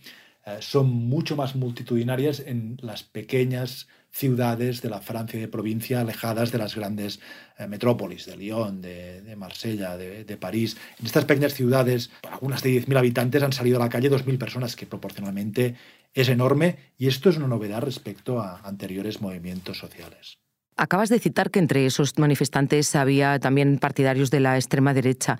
eh, 0.47 0.57
son 0.61 0.87
mucho 0.87 1.35
más 1.35 1.55
multitudinarias 1.55 2.39
en 2.39 2.77
las 2.81 3.03
pequeñas 3.03 3.89
ciudades 4.11 4.81
de 4.81 4.89
la 4.89 5.01
Francia 5.01 5.37
de 5.37 5.49
provincia 5.49 5.99
alejadas 5.99 6.53
de 6.53 6.57
las 6.57 6.73
grandes 6.73 7.19
eh, 7.59 7.67
metrópolis, 7.67 8.25
de 8.25 8.37
Lyon, 8.37 8.81
de, 8.81 9.35
Marsella, 9.35 9.97
de, 9.97 10.23
de, 10.23 10.37
París. 10.37 10.77
En 10.99 11.05
estas 11.05 11.25
pequeñas 11.25 11.53
ciudades, 11.53 12.11
algunas 12.31 12.63
de 12.63 12.81
10.000 12.81 12.97
habitantes, 12.97 13.43
han 13.43 13.51
salido 13.51 13.75
a 13.75 13.83
la 13.83 13.89
calle 13.89 14.09
2.000 14.09 14.37
personas, 14.37 14.77
que 14.77 14.85
proporcionalmente 14.85 15.75
es 16.13 16.29
enorme 16.29 16.93
y 16.97 17.07
esto 17.07 17.29
es 17.29 17.35
una 17.35 17.47
novedad 17.47 17.81
respecto 17.81 18.39
a 18.39 18.61
anteriores 18.61 19.19
movimientos 19.19 19.77
sociales. 19.77 20.39
Acabas 20.77 21.09
de 21.09 21.19
citar 21.19 21.49
que 21.49 21.59
entre 21.59 21.85
esos 21.85 22.17
manifestantes 22.19 22.95
había 22.95 23.39
también 23.39 23.79
partidarios 23.79 24.29
de 24.29 24.39
la 24.39 24.55
extrema 24.55 24.93
derecha. 24.93 25.39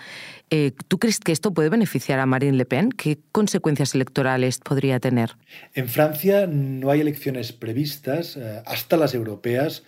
Eh, 0.50 0.72
¿Tú 0.88 0.98
crees 0.98 1.20
que 1.20 1.32
esto 1.32 1.54
puede 1.54 1.70
beneficiar 1.70 2.20
a 2.20 2.26
Marine 2.26 2.58
Le 2.58 2.66
Pen? 2.66 2.90
¿Qué 2.92 3.20
consecuencias 3.32 3.94
electorales 3.94 4.58
podría 4.60 5.00
tener? 5.00 5.38
En 5.76 5.88
Francia 5.88 6.48
no 6.48 6.90
hay 6.90 7.02
elecciones 7.02 7.54
previstas 7.54 8.36
eh, 8.36 8.62
hasta 8.66 8.98
las 8.98 9.14
europeas 9.14 9.84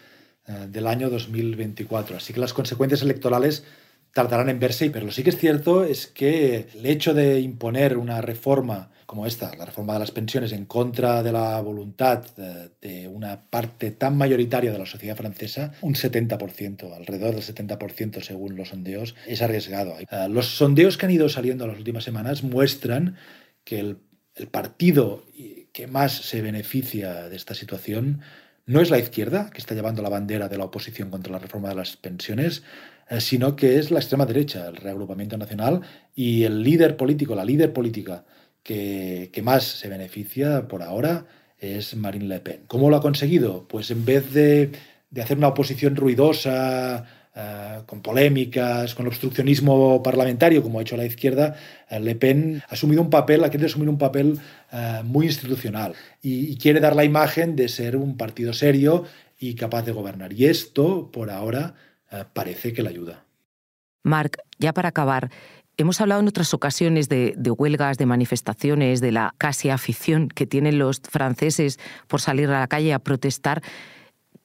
eh, 0.47 0.67
del 0.69 0.85
año 0.85 1.09
2024, 1.09 2.17
así 2.17 2.31
que 2.31 2.39
las 2.39 2.53
consecuencias 2.53 3.01
electorales 3.01 3.65
tardarán 4.13 4.49
en 4.49 4.59
verse, 4.59 4.89
pero 4.89 5.05
lo 5.05 5.11
sí 5.11 5.23
que 5.23 5.29
es 5.29 5.37
cierto 5.37 5.83
es 5.83 6.07
que 6.07 6.67
el 6.73 6.85
hecho 6.85 7.13
de 7.13 7.39
imponer 7.39 7.97
una 7.97 8.21
reforma 8.21 8.91
como 9.09 9.25
esta, 9.25 9.55
la 9.55 9.65
reforma 9.65 9.93
de 9.93 9.99
las 9.99 10.11
pensiones, 10.11 10.51
en 10.51 10.65
contra 10.65 11.23
de 11.23 11.31
la 11.31 11.59
voluntad 11.61 12.23
de, 12.35 13.07
una 13.07 13.41
parte 13.41 13.89
tan 13.89 14.15
mayoritaria 14.15 14.71
de 14.71 14.77
la 14.77 14.85
sociedad 14.85 15.17
francesa, 15.17 15.73
un 15.81 15.95
70%, 15.95 16.95
alrededor 16.95 17.33
del 17.33 17.43
70% 17.43 18.21
según 18.21 18.55
los 18.55 18.69
sondeos, 18.69 19.15
es 19.25 19.41
arriesgado. 19.41 19.95
Eh, 19.99 20.05
los 20.29 20.55
sondeos 20.57 20.97
que 20.97 21.07
han 21.07 21.11
ido 21.11 21.27
saliendo 21.27 21.63
en 21.63 21.71
las 21.71 21.79
últimas 21.79 22.03
semanas 22.03 22.43
muestran 22.43 23.15
que 23.63 23.79
el, 23.79 23.97
el 24.35 24.47
partido 24.47 25.25
que 25.73 25.87
más 25.87 26.13
se 26.13 26.41
beneficia 26.43 27.29
de 27.29 27.35
esta 27.35 27.55
situación 27.55 28.21
no 28.69 28.81
es 28.81 28.91
la 28.91 28.99
izquierda, 28.99 29.49
que 29.49 29.57
está 29.57 29.73
llevando 29.73 30.03
la 30.03 30.09
bandera 30.09 30.47
de 30.47 30.55
la 30.55 30.65
oposición 30.65 31.09
contra 31.09 31.31
la 31.31 31.39
reforma 31.39 31.69
de 31.69 31.75
las 31.75 31.97
pensiones, 31.97 32.61
eh, 33.09 33.19
sino 33.19 33.55
que 33.55 33.79
es 33.79 33.89
la 33.89 33.97
extrema 33.97 34.27
derecha, 34.27 34.67
el 34.67 34.75
reagrupamiento 34.75 35.39
nacional, 35.39 35.81
y 36.13 36.43
el 36.43 36.61
líder 36.61 36.95
político, 36.95 37.33
la 37.33 37.43
líder 37.43 37.73
política 37.73 38.25
que, 38.61 39.31
más 39.43 39.63
se 39.63 39.89
beneficia 39.89 40.67
por 40.67 40.83
ahora 40.83 41.25
es 41.57 41.95
Marine 41.95 42.27
Le 42.27 42.41
Pen. 42.41 42.61
¿Cómo 42.67 42.91
lo 42.91 42.97
ha 42.97 43.01
conseguido? 43.01 43.67
Pues 43.67 43.89
en 43.89 44.05
vez 44.05 44.31
de, 44.35 44.71
hacer 45.19 45.39
una 45.39 45.47
oposición 45.47 45.95
ruidosa, 45.95 47.07
eh, 47.39 47.79
con 47.85 48.01
polémicas, 48.01 48.93
con 48.95 49.07
obstruccionismo 49.07 50.03
parlamentario, 50.03 50.61
como 50.61 50.79
ha 50.79 50.81
hecho 50.81 50.97
la 50.97 51.05
izquierda, 51.05 51.55
eh, 51.89 51.99
Le 51.99 52.15
Pen 52.15 52.61
ha 52.67 52.73
asumido 52.73 53.01
un 53.01 53.09
papel, 53.09 53.43
ha 53.43 53.49
querido 53.49 53.67
asumir 53.67 53.87
un 53.87 53.97
papel 53.97 54.39
muy 55.03 55.25
institucional 55.25 55.95
y, 56.21 56.55
quiere 56.57 56.79
dar 56.79 56.95
la 56.95 57.03
imagen 57.03 57.55
de 57.55 57.67
ser 57.67 57.95
un 57.95 58.17
partido 58.17 58.53
serio 58.53 59.05
y 59.39 59.55
capaz 59.55 59.83
de 59.83 59.93
gobernar. 59.93 60.33
Y 60.33 60.45
esto, 60.45 61.09
por 61.11 61.31
ahora, 61.31 61.73
eh, 62.11 62.25
parece 62.33 62.73
que 62.73 62.83
la 62.83 62.89
ayuda. 62.89 63.23
Marc, 64.03 64.37
ya 64.57 64.73
para 64.73 64.89
acabar, 64.89 65.29
hemos 65.77 66.01
hablado 66.01 66.21
en 66.21 66.27
otras 66.27 66.53
ocasiones 66.53 67.07
de, 67.07 67.35
huelgas, 67.57 67.97
de 67.97 68.05
manifestaciones, 68.05 69.01
de 69.01 69.11
la 69.11 69.33
casi 69.37 69.69
afición 69.69 70.27
que 70.27 70.45
tienen 70.45 70.79
los 70.79 71.01
franceses 71.01 71.79
por 72.07 72.21
salir 72.21 72.49
a 72.49 72.59
la 72.59 72.67
calle 72.67 72.93
a 72.93 72.99
protestar. 72.99 73.61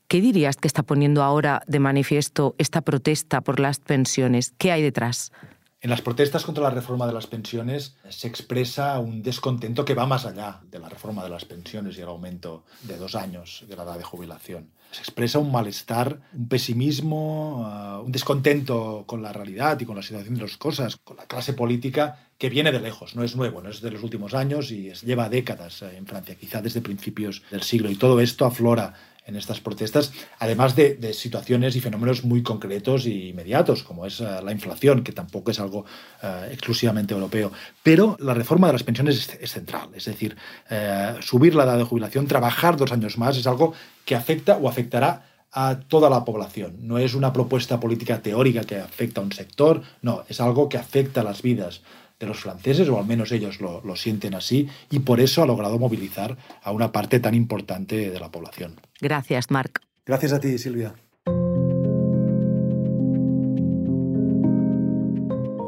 ¿Qué 0.09 0.21
dirías 0.21 0.57
que 0.57 0.69
está 0.69 0.83
poniendo 0.83 1.23
ahora 1.23 1.63
de 1.67 1.81
manifiesto 1.81 2.55
esta 2.59 2.83
protesta 2.83 3.41
por 3.41 3.59
las 3.59 3.79
pensiones? 3.79 4.55
¿Qué 4.59 4.71
hay 4.71 4.83
detrás? 4.83 5.33
En 5.81 5.91
las 5.91 6.01
protestas 6.01 6.45
contra 6.45 6.63
la 6.63 6.71
reforma 6.71 7.07
de 7.07 7.13
las 7.13 7.27
pensiones 7.27 7.97
se 8.09 8.27
expresa 8.27 8.99
un 9.01 9.23
descontento 9.23 9.85
que 9.85 9.95
va 9.95 10.07
más 10.07 10.25
allá 10.25 10.61
de 10.71 10.79
la 10.79 10.89
reforma 10.89 11.23
de 11.23 11.31
las 11.31 11.45
pensiones 11.45 11.99
y 11.99 12.01
el 12.01 12.09
aumento 12.09 12.65
de 12.83 12.97
dos 12.97 13.15
años 13.15 13.65
de 13.69 13.77
la 13.77 13.83
edad 13.83 13.99
de 13.99 14.05
jubilación 14.05 14.71
se 14.95 15.01
expresa 15.01 15.39
un 15.41 15.51
malestar, 15.51 16.21
un 16.33 16.49
pesimismo, 16.49 17.63
uh, 17.63 18.05
un 18.05 18.13
descontento 18.13 19.05
con 19.07 19.23
la 19.23 19.33
realidad 19.33 19.79
y 19.81 19.85
con 19.85 19.97
la 19.97 20.03
situación 20.03 20.37
de 20.37 20.43
las 20.43 20.57
cosas, 20.57 20.97
con 20.97 21.17
la 21.17 21.27
clase 21.27 21.53
política 21.53 22.29
que 22.39 22.49
viene 22.49 22.71
de 22.71 22.81
lejos, 22.81 23.17
no 23.17 23.25
es 23.25 23.35
nuevo, 23.35 23.61
no 23.61 23.71
es 23.71 23.81
de 23.81 23.91
los 23.91 24.03
últimos 24.03 24.35
años 24.35 24.71
y 24.71 24.93
lleva 25.05 25.29
décadas 25.29 25.83
eh, 25.83 25.97
en 25.97 26.07
Francia, 26.07 26.37
quizá 26.37 26.63
desde 26.63 26.81
principios 26.81 27.43
del 27.51 27.63
siglo. 27.63 27.91
Y 27.91 27.97
todo 27.97 28.21
esto 28.21 28.45
aflora 28.45 28.95
en 29.26 29.37
estas 29.37 29.61
protestas, 29.61 30.12
además 30.38 30.76
de, 30.76 31.12
situaciones 31.14 31.76
y 31.76 31.81
fenómenos 31.81 32.25
muy 32.25 32.43
concretos 32.43 33.07
y 33.07 33.28
inmediatos, 33.31 33.83
como 33.83 34.07
es 34.07 34.21
eh, 34.21 34.25
la 34.43 34.52
inflación, 34.52 35.02
que 35.02 35.12
tampoco 35.12 35.50
es 35.50 35.61
algo 35.61 35.85
eh, 36.23 36.49
exclusivamente 36.52 37.14
europeo. 37.14 37.52
Pero 37.83 38.16
la 38.21 38.35
reforma 38.35 38.66
de 38.66 38.75
las 38.75 38.83
pensiones 38.83 39.28
es, 39.40 39.50
central, 39.50 39.90
es 39.95 40.04
decir, 40.04 40.37
eh, 40.71 41.14
subir 41.21 41.54
la 41.54 41.64
edad 41.64 41.78
de 41.78 41.85
jubilación, 41.85 42.26
trabajar 42.26 42.76
dos 42.76 42.93
años 42.93 43.16
más, 43.16 43.37
es 43.37 43.47
algo 43.47 43.75
que 44.04 44.14
afecta 44.14 44.57
o 44.57 44.69
afectará 44.69 45.26
a 45.52 45.78
toda 45.78 46.11
la 46.11 46.25
población. 46.25 46.76
No 46.81 46.99
es 46.99 47.14
una 47.14 47.33
propuesta 47.33 47.78
política 47.78 48.21
teórica 48.21 48.64
que 48.64 48.76
afecta 48.76 49.21
a 49.21 49.25
un 49.25 49.33
sector, 49.33 49.83
no, 50.02 50.25
es 50.28 50.40
algo 50.40 50.69
que 50.69 50.78
afecta 50.78 51.21
a 51.21 51.25
las 51.25 51.43
vidas 51.43 51.81
de 52.25 52.28
los 52.28 52.40
franceses, 52.40 52.88
o 52.88 52.99
al 52.99 53.07
menos 53.07 53.33
ellos 53.33 53.61
lo, 53.61 53.81
lo, 53.85 53.97
sienten 53.97 54.35
así, 54.35 54.69
y 54.90 55.00
por 55.00 55.21
eso 55.21 55.43
ha 55.43 55.47
logrado 55.47 55.78
movilizar 55.78 56.37
a 56.62 56.73
una 56.73 56.93
parte 56.93 57.21
tan 57.21 57.35
importante 57.35 58.11
de 58.11 58.21
la 58.21 58.31
población. 58.31 58.81
Gracias, 59.00 59.50
Marc. 59.50 59.81
Gracias 60.07 60.33
a 60.33 60.40
ti, 60.40 60.59
Silvia. 60.59 60.95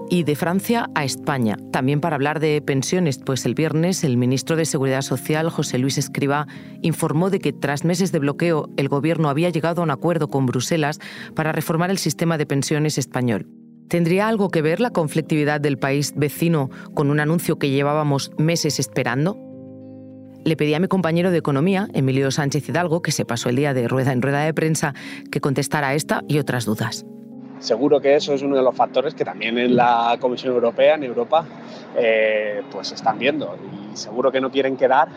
Y 0.09 0.23
de 0.23 0.37
Francia 0.37 0.89
a 0.95 1.05
España, 1.05 1.57
también 1.73 2.01
para 2.01 2.15
hablar 2.15 2.39
de 2.39 2.63
pensiones, 2.63 3.19
pues 3.19 3.45
el 3.45 3.55
viernes 3.55 4.05
el 4.05 4.17
ministro 4.17 4.57
de 4.57 4.65
Seguridad 4.65 5.03
Social, 5.03 5.51
José 5.51 5.79
Luis 5.79 5.99
Escriba, 5.99 6.47
informó 6.81 7.29
de 7.29 7.41
que 7.41 7.53
tras 7.53 7.85
meses 7.85 8.13
de 8.13 8.21
bloqueo 8.21 8.71
el 8.77 8.89
gobierno 8.89 9.29
había 9.29 9.51
llegado 9.51 9.83
a 9.83 9.85
un 9.85 9.91
acuerdo 9.91 10.29
con 10.29 10.47
Bruselas 10.47 11.01
para 11.35 11.53
reformar 11.53 11.91
el 11.91 11.99
sistema 11.99 12.39
de 12.39 12.47
pensiones 12.47 12.99
español. 12.99 13.47
¿Tendría 13.89 14.27
algo 14.27 14.49
que 14.49 14.63
ver 14.63 14.81
la 14.81 14.91
conflictividad 14.91 15.61
del 15.61 15.79
país 15.79 16.13
vecino 16.17 16.71
con 16.95 17.09
un 17.09 17.21
anuncio 17.21 17.59
que 17.59 17.71
llevábamos 17.71 18.33
meses 18.37 18.81
esperando? 18.81 19.39
Le 20.45 20.57
pedí 20.57 20.75
a 20.75 20.81
mi 20.81 20.89
compañero 20.89 21.31
de 21.31 21.39
Economía, 21.39 21.87
Emilio 21.93 22.31
Sánchez 22.33 22.69
Hidalgo, 22.69 23.01
que 23.01 23.13
se 23.13 23.25
pasó 23.25 23.49
el 23.49 23.57
día 23.57 23.75
de 23.75 23.87
rueda 23.87 24.13
en 24.13 24.23
rueda 24.23 24.41
de 24.41 24.53
prensa, 24.55 24.95
que 25.31 25.41
contestara 25.41 25.95
esta 25.95 26.23
y 26.27 26.39
otras 26.39 26.65
dudas. 26.65 27.07
Seguro 27.61 28.01
que 28.01 28.17
eso 28.17 28.35
es 28.35 28.43
uno 28.43 28.57
de 28.57 28.63
los 28.63 28.75
factores 28.75 29.15
que 29.15 29.25
también 29.25 29.57
en 29.57 29.77
la 29.77 30.17
Comisión 30.21 30.53
Europea, 30.55 30.97
en 30.97 31.05
Europa, 31.05 31.47
eh, 31.97 32.63
pues 32.71 32.93
están 32.93 33.19
viendo. 33.19 33.57
Y 33.93 33.97
seguro 33.97 34.33
que 34.33 34.41
no 34.41 34.51
quieren 34.51 34.77
quedar 34.77 35.09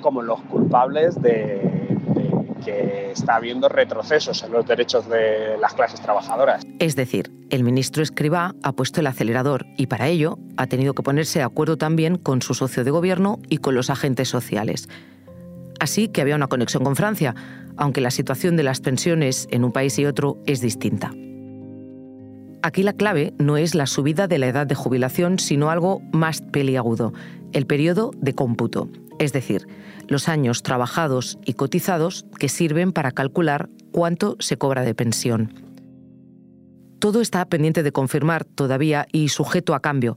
como 0.00 0.22
los 0.22 0.40
culpables 0.42 1.20
de, 1.20 1.65
que 2.66 3.12
está 3.12 3.36
habiendo 3.36 3.68
retrocesos 3.68 4.42
en 4.42 4.50
los 4.50 4.66
derechos 4.66 5.08
de 5.08 5.56
las 5.60 5.72
clases 5.74 6.00
trabajadoras. 6.00 6.66
Es 6.80 6.96
decir, 6.96 7.30
el 7.50 7.62
ministro 7.62 8.02
Escribá 8.02 8.54
ha 8.64 8.72
puesto 8.72 9.00
el 9.00 9.06
acelerador 9.06 9.66
y 9.76 9.86
para 9.86 10.08
ello 10.08 10.38
ha 10.56 10.66
tenido 10.66 10.92
que 10.92 11.04
ponerse 11.04 11.38
de 11.38 11.44
acuerdo 11.44 11.78
también 11.78 12.16
con 12.16 12.42
su 12.42 12.54
socio 12.54 12.82
de 12.82 12.90
gobierno 12.90 13.38
y 13.48 13.58
con 13.58 13.76
los 13.76 13.88
agentes 13.88 14.28
sociales. 14.28 14.88
Así 15.78 16.08
que 16.08 16.22
había 16.22 16.34
una 16.34 16.48
conexión 16.48 16.82
con 16.82 16.96
Francia, 16.96 17.36
aunque 17.76 18.00
la 18.00 18.10
situación 18.10 18.56
de 18.56 18.64
las 18.64 18.80
pensiones 18.80 19.46
en 19.52 19.62
un 19.62 19.72
país 19.72 19.96
y 19.98 20.06
otro 20.06 20.38
es 20.46 20.60
distinta. 20.60 21.12
Aquí 22.62 22.82
la 22.82 22.94
clave 22.94 23.32
no 23.38 23.58
es 23.58 23.76
la 23.76 23.86
subida 23.86 24.26
de 24.26 24.38
la 24.38 24.48
edad 24.48 24.66
de 24.66 24.74
jubilación, 24.74 25.38
sino 25.38 25.70
algo 25.70 26.00
más 26.12 26.40
peliagudo, 26.40 27.12
el 27.52 27.66
periodo 27.66 28.10
de 28.16 28.34
cómputo, 28.34 28.88
es 29.20 29.32
decir, 29.32 29.68
los 30.08 30.28
años 30.28 30.62
trabajados 30.62 31.38
y 31.44 31.54
cotizados 31.54 32.26
que 32.38 32.48
sirven 32.48 32.92
para 32.92 33.12
calcular 33.12 33.68
cuánto 33.92 34.36
se 34.40 34.56
cobra 34.56 34.82
de 34.82 34.94
pensión. 34.94 35.54
Todo 36.98 37.20
está 37.20 37.44
pendiente 37.46 37.82
de 37.82 37.92
confirmar 37.92 38.44
todavía 38.44 39.06
y 39.12 39.28
sujeto 39.28 39.74
a 39.74 39.80
cambio. 39.80 40.16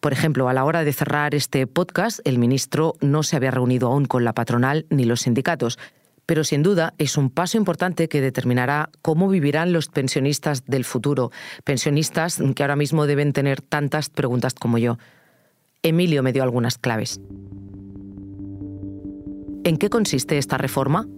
Por 0.00 0.12
ejemplo, 0.12 0.48
a 0.48 0.52
la 0.52 0.64
hora 0.64 0.84
de 0.84 0.92
cerrar 0.92 1.34
este 1.34 1.66
podcast, 1.66 2.20
el 2.24 2.38
ministro 2.38 2.94
no 3.00 3.22
se 3.22 3.36
había 3.36 3.50
reunido 3.50 3.88
aún 3.88 4.06
con 4.06 4.24
la 4.24 4.34
patronal 4.34 4.86
ni 4.90 5.04
los 5.04 5.22
sindicatos, 5.22 5.78
pero 6.26 6.42
sin 6.42 6.62
duda 6.62 6.94
es 6.98 7.16
un 7.16 7.30
paso 7.30 7.56
importante 7.56 8.08
que 8.08 8.20
determinará 8.20 8.90
cómo 9.00 9.28
vivirán 9.28 9.72
los 9.72 9.88
pensionistas 9.88 10.64
del 10.66 10.84
futuro, 10.84 11.30
pensionistas 11.64 12.42
que 12.54 12.62
ahora 12.62 12.76
mismo 12.76 13.06
deben 13.06 13.32
tener 13.32 13.60
tantas 13.60 14.10
preguntas 14.10 14.54
como 14.54 14.78
yo. 14.78 14.98
Emilio 15.82 16.24
me 16.24 16.32
dio 16.32 16.42
algunas 16.42 16.78
claves. 16.78 17.20
¿En 19.66 19.78
qué 19.78 19.90
consiste 19.90 20.38
esta 20.38 20.58
reforma? 20.58 21.08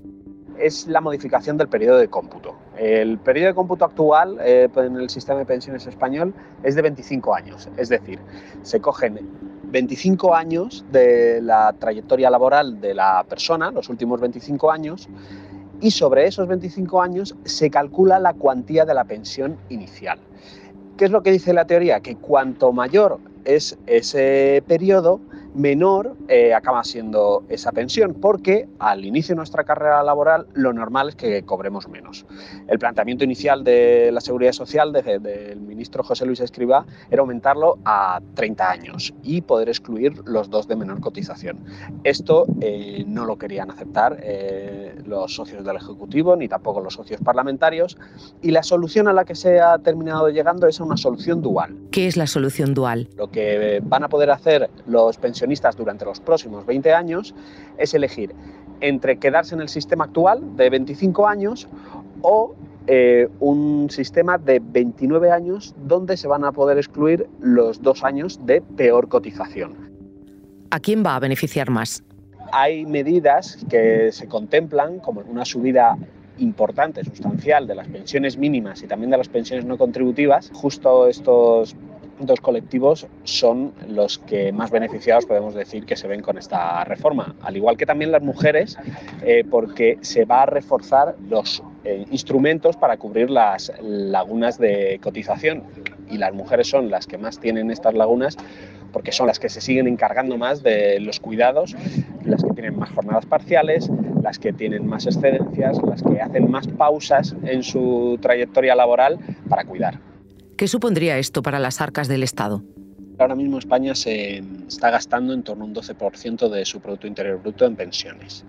Es 0.59 0.87
la 0.87 1.03
modificación 1.03 1.59
del 1.59 1.69
periodo 1.69 1.99
de 1.99 2.09
cómputo. 2.09 2.57
El 2.79 3.19
periodo 3.19 3.49
de 3.49 3.55
cómputo 3.55 3.85
actual 3.85 4.39
eh, 4.41 4.71
en 4.75 4.97
el 4.97 5.11
sistema 5.11 5.41
de 5.41 5.45
pensiones 5.45 5.87
español 5.87 6.33
es 6.63 6.75
de 6.75 6.81
25 6.81 7.35
años, 7.35 7.69
es 7.77 7.91
decir, 7.91 8.19
se 8.63 8.81
cogen 8.81 9.21
25 9.65 10.35
años 10.35 10.83
de 10.91 11.43
la 11.43 11.75
trayectoria 11.79 12.31
laboral 12.31 12.81
de 12.81 12.95
la 12.95 13.23
persona, 13.29 13.71
los 13.71 13.91
últimos 13.91 14.19
25 14.19 14.71
años, 14.71 15.11
y 15.83 15.91
sobre 15.91 16.27
esos 16.27 16.49
25 16.49 17.03
años 17.03 17.37
se 17.45 17.69
calcula 17.69 18.19
la 18.19 18.33
cuantía 18.33 18.87
de 18.87 18.95
la 18.95 19.05
pensión 19.05 19.59
inicial. 19.69 20.21
¿Qué 20.97 21.05
es 21.05 21.11
lo 21.11 21.23
que 21.23 21.33
dice 21.33 21.53
la 21.53 21.67
teoría? 21.67 22.01
Que 22.01 22.17
cuanto 22.17 22.73
mayor 22.73 23.19
es 23.45 23.79
ese 23.87 24.65
periodo, 24.67 25.21
menor 25.55 26.17
eh, 26.29 26.55
acaba 26.55 26.85
siendo 26.85 27.45
esa 27.49 27.73
pensión, 27.73 28.15
porque 28.15 28.69
al 28.79 29.05
inicio 29.05 29.35
de 29.35 29.39
nuestra 29.39 29.65
carrera 29.65 30.03
laboral 30.03 30.47
lo 30.55 30.73
normal 30.73 31.11
es 31.11 31.17
que 31.17 31.43
cobremos 31.43 31.89
menos. 31.89 32.27
El 32.69 32.79
planteamiento 32.79 33.25
inicial 33.25 33.65
de 33.65 34.11
la 34.13 34.21
Seguridad 34.21 34.53
Social 34.53 34.93
del 34.93 35.61
ministro 35.61 36.03
José 36.03 36.27
Luis 36.27 36.41
Escribá 36.41 36.85
era 37.11 37.21
aumentarlo 37.21 37.79
a 37.85 38.21
30 38.35 38.71
años 38.71 39.15
y 39.23 39.41
poder 39.41 39.69
excluir 39.69 40.21
los 40.27 40.51
dos 40.51 40.69
de 40.69 40.77
menor 40.77 41.01
cotización. 41.01 41.59
Esto 42.05 42.47
eh, 42.61 43.05
no 43.07 43.25
lo 43.25 43.39
querían 43.39 43.71
aceptar 43.71 44.19
eh, 44.23 44.95
los 45.07 45.35
socios 45.35 45.65
del 45.65 45.77
Ejecutivo 45.77 46.37
ni 46.37 46.49
tampoco 46.49 46.81
los 46.81 46.95
socios 46.95 47.21
parlamentarios 47.21 47.97
y 48.43 48.51
la 48.51 48.63
solución 48.63 49.09
a 49.09 49.13
la 49.13 49.25
que 49.25 49.35
se 49.35 49.61
ha 49.61 49.79
terminado 49.79 50.29
llegando 50.29 50.67
es 50.67 50.81
una 50.81 50.97
solución 50.97 51.43
dual. 51.43 51.77
¿Qué 51.91 52.07
es 52.07 52.17
la 52.17 52.27
solución 52.27 52.75
dual? 52.75 53.09
Lo 53.17 53.31
que 53.31 53.81
van 53.83 54.05
a 54.05 54.09
poder 54.09 54.31
hacer 54.31 54.71
los 54.87 55.17
pensionistas 55.17 55.38
durante 55.77 56.05
los 56.05 56.21
próximos 56.21 56.67
20 56.67 56.93
años 56.93 57.35
es 57.77 57.95
elegir 57.95 58.35
entre 58.81 59.19
quedarse 59.19 59.55
en 59.55 59.61
el 59.61 59.69
sistema 59.69 60.05
actual 60.05 60.57
de 60.57 60.71
25 60.71 61.27
años 61.27 61.69
o 62.23 62.55
eh, 62.87 63.29
un 63.41 63.91
sistema 63.91 64.39
de 64.39 64.61
29 64.63 65.31
años 65.31 65.75
donde 65.77 66.17
se 66.17 66.27
van 66.27 66.45
a 66.45 66.53
poder 66.53 66.79
excluir 66.79 67.29
los 67.41 67.83
dos 67.83 68.03
años 68.05 68.45
de 68.47 68.61
peor 68.61 69.09
cotización. 69.09 69.75
¿A 70.71 70.81
quién 70.81 71.05
va 71.05 71.17
a 71.17 71.21
beneficiar 71.21 71.71
más? 71.71 72.03
Hay 72.53 72.87
medidas 72.87 73.59
que 73.69 74.11
se 74.13 74.27
contemplan 74.27 75.01
como 75.01 75.21
una 75.21 75.45
subida 75.45 75.99
importante, 76.39 77.05
sustancial 77.05 77.67
de 77.67 77.75
las 77.75 77.89
pensiones 77.89 78.39
mínimas 78.39 78.83
y 78.83 78.87
también 78.87 79.11
de 79.11 79.19
las 79.19 79.29
pensiones 79.29 79.65
no 79.65 79.77
contributivas. 79.77 80.51
Justo 80.55 81.09
estos 81.09 81.77
dos 82.21 82.41
colectivos 82.41 83.07
son 83.25 83.73
los 83.89 84.19
que 84.19 84.53
más 84.53 84.71
beneficiados 84.71 85.27
podemos 85.27 85.55
decir 85.55 85.85
que 85.87 85.97
se 85.97 86.09
ven 86.09 86.23
con 86.23 86.39
esta 86.39 86.85
reforma, 86.85 87.35
al 87.43 87.57
igual 87.57 87.77
que 87.77 87.87
también 87.87 88.13
las 88.13 88.23
mujeres, 88.23 88.77
eh, 89.23 89.45
porque 89.49 89.99
se 90.01 90.25
va 90.25 90.43
a 90.43 90.47
reforzar 90.47 91.17
los 91.29 91.63
eh, 91.85 92.07
instrumentos 92.11 92.77
para 92.77 92.97
cubrir 92.97 93.31
las 93.31 93.73
lagunas 93.81 94.59
de 94.59 94.99
cotización 95.03 95.65
y 96.11 96.19
las 96.19 96.33
mujeres 96.33 96.69
son 96.69 96.91
las 96.91 97.07
que 97.07 97.19
más 97.19 97.39
tienen 97.39 97.71
estas 97.71 97.95
lagunas 97.95 98.37
porque 98.93 99.13
son 99.13 99.27
las 99.27 99.39
que 99.39 99.49
se 99.49 99.61
siguen 99.61 99.87
encargando 99.87 100.39
más 100.39 100.63
de 100.63 100.99
los 101.01 101.21
cuidados, 101.21 101.77
las 102.25 102.43
que 102.43 102.51
tienen 102.51 102.79
más 102.79 102.91
jornadas 102.91 103.27
parciales, 103.27 103.91
las 104.23 104.39
que 104.39 104.53
tienen 104.53 104.87
más 104.87 105.07
excedencias, 105.07 105.79
las 105.83 106.03
que 106.03 106.21
hacen 106.21 106.51
más 106.51 106.67
pausas 106.67 107.35
en 107.45 107.63
su 107.63 108.19
trayectoria 108.21 108.75
laboral 108.75 109.19
para 109.49 109.65
cuidar. 109.65 109.99
¿Qué 110.59 110.67
supondría 110.67 111.19
esto 111.19 111.41
para 111.41 111.61
las 111.61 111.81
arcas 111.81 112.09
del 112.09 112.25
Estado? 112.25 112.65
Ahora 113.21 113.37
mismo 113.37 113.59
España 113.59 113.95
se 113.95 114.43
está 114.67 114.91
gastando 114.91 115.33
en 115.33 115.45
torno 115.45 115.63
a 115.63 115.69
un 115.69 115.73
12% 115.73 116.49
de 116.49 116.65
su 116.65 116.81
Producto 116.81 117.07
Interior 117.07 117.41
Bruto 117.41 117.65
en 117.65 117.77
pensiones. 117.77 118.45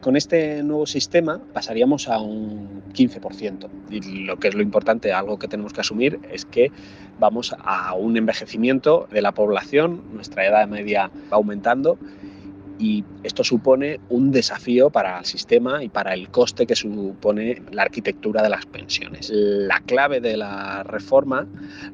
Con 0.00 0.16
este 0.16 0.60
nuevo 0.64 0.86
sistema 0.86 1.40
pasaríamos 1.52 2.08
a 2.08 2.18
un 2.18 2.82
15%. 2.92 3.68
Y 3.90 4.24
lo 4.24 4.38
que 4.40 4.48
es 4.48 4.54
lo 4.56 4.62
importante, 4.62 5.12
algo 5.12 5.38
que 5.38 5.46
tenemos 5.46 5.72
que 5.72 5.82
asumir, 5.82 6.18
es 6.32 6.44
que 6.46 6.72
vamos 7.20 7.54
a 7.60 7.94
un 7.94 8.16
envejecimiento 8.16 9.06
de 9.12 9.22
la 9.22 9.30
población, 9.30 10.02
nuestra 10.12 10.44
edad 10.44 10.66
media 10.66 11.12
va 11.32 11.36
aumentando 11.36 11.96
y 12.80 13.04
esto 13.22 13.44
supone 13.44 14.00
un 14.08 14.32
desafío 14.32 14.88
para 14.88 15.18
el 15.18 15.26
sistema 15.26 15.84
y 15.84 15.90
para 15.90 16.14
el 16.14 16.30
coste 16.30 16.66
que 16.66 16.74
supone 16.74 17.62
la 17.70 17.82
arquitectura 17.82 18.42
de 18.42 18.48
las 18.48 18.64
pensiones. 18.64 19.30
La 19.30 19.80
clave 19.80 20.20
de 20.20 20.38
la 20.38 20.82
reforma 20.82 21.46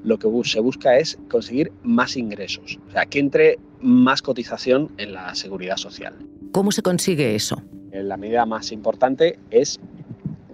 lo 0.04 0.18
que 0.18 0.28
se 0.44 0.60
busca 0.60 0.96
es 0.96 1.18
conseguir 1.28 1.72
más 1.82 2.16
ingresos, 2.16 2.78
o 2.88 2.92
sea, 2.92 3.04
que 3.06 3.18
entre 3.18 3.58
más 3.80 4.22
cotización 4.22 4.92
en 4.96 5.12
la 5.12 5.34
seguridad 5.34 5.76
social. 5.76 6.14
¿Cómo 6.52 6.70
se 6.70 6.82
consigue 6.82 7.34
eso? 7.34 7.60
La 7.92 8.16
medida 8.16 8.46
más 8.46 8.72
importante 8.72 9.38
es 9.50 9.80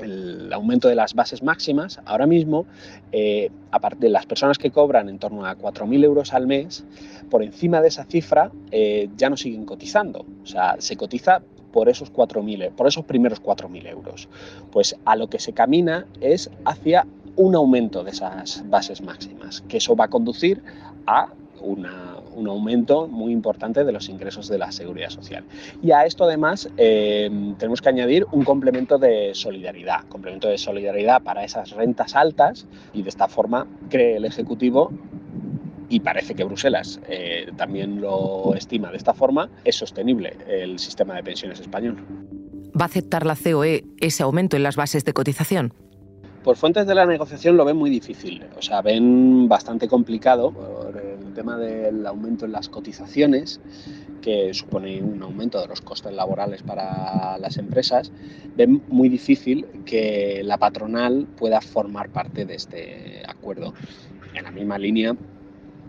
el 0.02 0.52
aumento 0.52 0.88
de 0.88 0.94
las 0.94 1.14
bases 1.14 1.42
máximas, 1.42 2.00
ahora 2.04 2.26
mismo, 2.26 2.66
eh, 3.12 3.50
aparte 3.70 4.06
de 4.06 4.10
las 4.10 4.26
personas 4.26 4.58
que 4.58 4.70
cobran 4.70 5.08
en 5.08 5.18
torno 5.18 5.46
a 5.46 5.56
4.000 5.56 6.04
euros 6.04 6.32
al 6.32 6.46
mes, 6.46 6.84
por 7.30 7.42
encima 7.42 7.80
de 7.80 7.88
esa 7.88 8.04
cifra 8.04 8.50
eh, 8.70 9.08
ya 9.16 9.30
no 9.30 9.36
siguen 9.36 9.64
cotizando. 9.64 10.26
O 10.42 10.46
sea, 10.46 10.76
se 10.78 10.96
cotiza 10.96 11.42
por 11.72 11.88
esos 11.88 12.12
4.000, 12.12 12.70
por 12.72 12.86
esos 12.86 13.04
primeros 13.04 13.42
4.000 13.42 13.88
euros. 13.88 14.28
Pues 14.70 14.96
a 15.04 15.16
lo 15.16 15.28
que 15.28 15.38
se 15.38 15.52
camina 15.52 16.06
es 16.20 16.50
hacia 16.64 17.06
un 17.36 17.54
aumento 17.54 18.04
de 18.04 18.10
esas 18.10 18.62
bases 18.68 19.00
máximas, 19.00 19.62
que 19.62 19.78
eso 19.78 19.96
va 19.96 20.04
a 20.04 20.08
conducir 20.08 20.62
a 21.06 21.28
un 22.34 22.48
aumento 22.48 23.06
muy 23.08 23.32
importante 23.32 23.84
de 23.84 23.92
los 23.92 24.08
ingresos 24.08 24.48
de 24.48 24.58
la 24.58 24.72
seguridad 24.72 25.10
social. 25.10 25.44
Y 25.82 25.92
a 25.92 26.04
esto 26.04 26.24
además 26.24 26.68
eh, 26.76 27.30
tenemos 27.58 27.80
que 27.80 27.88
añadir 27.88 28.26
un 28.32 28.44
complemento 28.44 28.98
de 28.98 29.34
solidaridad, 29.34 30.04
complemento 30.08 30.48
de 30.48 30.58
solidaridad 30.58 31.22
para 31.22 31.44
esas 31.44 31.70
rentas 31.70 32.14
altas 32.14 32.66
y 32.92 33.02
de 33.02 33.08
esta 33.08 33.28
forma 33.28 33.66
cree 33.88 34.16
el 34.16 34.24
Ejecutivo 34.24 34.90
y 35.88 36.00
parece 36.00 36.34
que 36.34 36.44
Bruselas 36.44 37.00
eh, 37.06 37.50
también 37.56 38.00
lo 38.00 38.54
estima 38.54 38.90
de 38.90 38.96
esta 38.96 39.12
forma, 39.12 39.50
es 39.64 39.76
sostenible 39.76 40.36
el 40.48 40.78
sistema 40.78 41.14
de 41.14 41.22
pensiones 41.22 41.60
español. 41.60 41.98
¿Va 42.74 42.84
a 42.84 42.86
aceptar 42.86 43.26
la 43.26 43.36
COE 43.36 43.84
ese 44.00 44.22
aumento 44.22 44.56
en 44.56 44.62
las 44.62 44.76
bases 44.76 45.04
de 45.04 45.12
cotización? 45.12 45.74
Por 46.42 46.56
fuentes 46.56 46.86
de 46.86 46.94
la 46.94 47.06
negociación 47.06 47.56
lo 47.56 47.64
ven 47.64 47.76
muy 47.76 47.90
difícil, 47.90 48.42
o 48.56 48.62
sea, 48.62 48.80
ven 48.82 49.48
bastante 49.48 49.86
complicado 49.86 50.81
tema 51.32 51.56
del 51.56 52.06
aumento 52.06 52.44
en 52.44 52.52
las 52.52 52.68
cotizaciones, 52.68 53.60
que 54.20 54.54
supone 54.54 55.02
un 55.02 55.22
aumento 55.22 55.60
de 55.60 55.66
los 55.66 55.80
costes 55.80 56.12
laborales 56.12 56.62
para 56.62 57.36
las 57.38 57.58
empresas, 57.58 58.12
ven 58.56 58.82
muy 58.88 59.08
difícil 59.08 59.66
que 59.84 60.42
la 60.44 60.58
patronal 60.58 61.26
pueda 61.36 61.60
formar 61.60 62.10
parte 62.10 62.44
de 62.44 62.54
este 62.54 63.22
acuerdo. 63.26 63.74
En 64.34 64.44
la 64.44 64.50
misma 64.50 64.78
línea, 64.78 65.16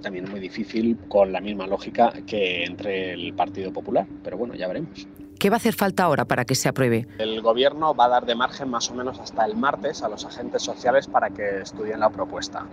también 0.02 0.26
es 0.26 0.32
muy 0.32 0.40
difícil 0.40 0.98
con 1.08 1.32
la 1.32 1.40
misma 1.40 1.66
lógica 1.68 2.12
que 2.28 2.66
entre 2.66 3.14
el 3.14 3.34
Partido 3.34 3.72
Popular, 3.72 4.06
pero 4.24 4.38
bueno, 4.38 4.56
ya 4.56 4.68
veremos. 4.68 5.08
¿Qué 5.40 5.50
va 5.50 5.56
a 5.56 5.58
hacer 5.58 5.74
falta 5.74 6.04
ahora 6.04 6.26
para 6.26 6.46
que 6.46 6.56
se 6.56 6.70
apruebe? 6.70 7.08
El 7.18 7.42
Gobierno 7.42 7.94
va 7.94 8.06
a 8.06 8.10
dar 8.10 8.26
de 8.26 8.36
margen 8.36 8.70
más 8.70 8.90
o 8.90 8.94
menos 8.94 9.20
hasta 9.20 9.46
el 9.46 9.56
martes 9.56 10.02
a 10.02 10.10
los 10.10 10.26
agentes 10.26 10.62
sociales 10.62 11.08
para 11.08 11.30
que 11.30 11.62
estudien 11.62 12.00
la 12.00 12.10
propuesta, 12.10 12.66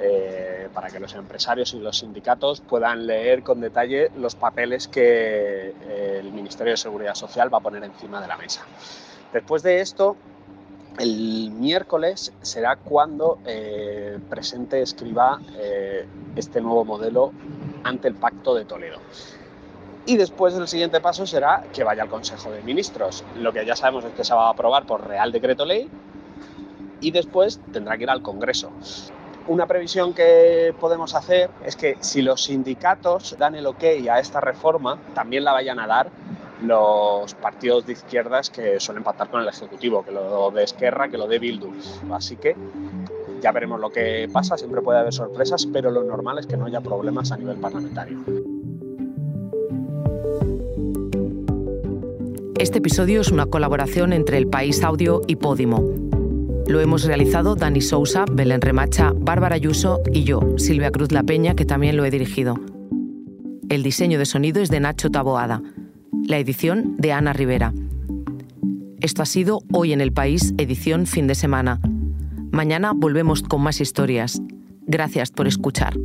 eh, 0.00 0.68
para 0.72 0.88
que 0.88 1.00
los 1.00 1.14
empresarios 1.14 1.74
y 1.74 1.80
los 1.80 1.98
sindicatos 1.98 2.60
puedan 2.60 3.06
leer 3.06 3.42
con 3.42 3.60
detalle 3.60 4.10
los 4.16 4.34
papeles 4.34 4.86
que 4.88 5.74
eh, 5.82 6.18
el 6.20 6.32
Ministerio 6.32 6.72
de 6.72 6.76
Seguridad 6.76 7.14
Social 7.14 7.52
va 7.52 7.58
a 7.58 7.62
poner 7.62 7.82
encima 7.82 8.20
de 8.20 8.28
la 8.28 8.36
mesa. 8.36 8.64
Después 9.32 9.62
de 9.62 9.80
esto, 9.80 10.16
el 10.98 11.50
miércoles 11.50 12.32
será 12.42 12.76
cuando 12.76 13.38
eh, 13.44 14.20
presente 14.30 14.80
Escriba 14.80 15.40
este 16.36 16.60
nuevo 16.60 16.84
modelo 16.84 17.32
ante 17.82 18.06
el 18.06 18.14
Pacto 18.14 18.54
de 18.54 18.64
Toledo 18.64 19.00
y 20.06 20.16
después 20.16 20.54
el 20.54 20.68
siguiente 20.68 21.00
paso 21.00 21.26
será 21.26 21.64
que 21.72 21.84
vaya 21.84 22.02
al 22.02 22.08
Consejo 22.08 22.50
de 22.50 22.62
Ministros. 22.62 23.24
Lo 23.36 23.52
que 23.52 23.64
ya 23.64 23.76
sabemos 23.76 24.04
es 24.04 24.12
que 24.12 24.24
se 24.24 24.34
va 24.34 24.48
a 24.48 24.50
aprobar 24.50 24.86
por 24.86 25.06
Real 25.06 25.32
Decreto 25.32 25.64
Ley 25.64 25.88
y 27.00 27.10
después 27.10 27.60
tendrá 27.72 27.96
que 27.96 28.04
ir 28.04 28.10
al 28.10 28.22
Congreso. 28.22 28.70
Una 29.46 29.66
previsión 29.66 30.14
que 30.14 30.74
podemos 30.80 31.14
hacer 31.14 31.50
es 31.64 31.76
que 31.76 31.96
si 32.00 32.22
los 32.22 32.44
sindicatos 32.44 33.36
dan 33.38 33.54
el 33.54 33.66
ok 33.66 33.84
a 34.10 34.18
esta 34.18 34.40
reforma, 34.40 34.98
también 35.14 35.44
la 35.44 35.52
vayan 35.52 35.78
a 35.80 35.86
dar 35.86 36.10
los 36.62 37.34
partidos 37.34 37.84
de 37.86 37.92
izquierdas 37.92 38.48
que 38.48 38.80
suelen 38.80 39.04
pactar 39.04 39.28
con 39.28 39.42
el 39.42 39.48
Ejecutivo, 39.48 40.02
que 40.02 40.12
lo 40.12 40.50
de 40.50 40.64
Esquerra, 40.64 41.08
que 41.08 41.18
lo 41.18 41.26
de 41.26 41.38
Bildu. 41.38 41.72
Así 42.12 42.36
que 42.36 42.56
ya 43.42 43.52
veremos 43.52 43.80
lo 43.80 43.90
que 43.90 44.30
pasa, 44.32 44.56
siempre 44.56 44.80
puede 44.80 45.00
haber 45.00 45.12
sorpresas, 45.12 45.66
pero 45.66 45.90
lo 45.90 46.04
normal 46.04 46.38
es 46.38 46.46
que 46.46 46.56
no 46.56 46.64
haya 46.64 46.80
problemas 46.80 47.30
a 47.30 47.36
nivel 47.36 47.58
parlamentario. 47.58 48.53
Este 52.64 52.78
episodio 52.78 53.20
es 53.20 53.30
una 53.30 53.44
colaboración 53.44 54.14
entre 54.14 54.38
El 54.38 54.46
País 54.46 54.82
Audio 54.82 55.20
y 55.26 55.36
Podimo. 55.36 55.84
Lo 56.66 56.80
hemos 56.80 57.04
realizado 57.04 57.56
Dani 57.56 57.82
Sousa, 57.82 58.24
Belén 58.24 58.62
Remacha, 58.62 59.12
Bárbara 59.14 59.56
Ayuso 59.56 60.00
y 60.14 60.24
yo, 60.24 60.40
Silvia 60.56 60.90
Cruz 60.90 61.12
La 61.12 61.22
Peña, 61.24 61.54
que 61.54 61.66
también 61.66 61.94
lo 61.94 62.06
he 62.06 62.10
dirigido. 62.10 62.58
El 63.68 63.82
diseño 63.82 64.18
de 64.18 64.24
sonido 64.24 64.62
es 64.62 64.70
de 64.70 64.80
Nacho 64.80 65.10
Taboada. 65.10 65.60
La 66.26 66.38
edición 66.38 66.96
de 66.96 67.12
Ana 67.12 67.34
Rivera. 67.34 67.74
Esto 68.98 69.20
ha 69.20 69.26
sido 69.26 69.60
Hoy 69.70 69.92
en 69.92 70.00
el 70.00 70.14
País, 70.14 70.54
edición 70.56 71.04
fin 71.04 71.26
de 71.26 71.34
semana. 71.34 71.80
Mañana 72.50 72.92
volvemos 72.96 73.42
con 73.42 73.60
más 73.60 73.82
historias. 73.82 74.40
Gracias 74.86 75.32
por 75.32 75.46
escuchar. 75.46 75.98